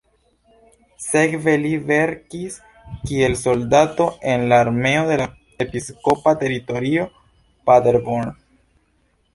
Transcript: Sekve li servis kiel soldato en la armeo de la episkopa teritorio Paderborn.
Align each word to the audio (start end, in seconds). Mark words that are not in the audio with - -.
Sekve 1.07 1.53
li 1.65 1.73
servis 1.89 2.55
kiel 3.11 3.37
soldato 3.43 4.09
en 4.33 4.47
la 4.53 4.61
armeo 4.65 5.05
de 5.11 5.19
la 5.23 5.29
episkopa 5.67 6.35
teritorio 6.45 7.09
Paderborn. 7.71 8.35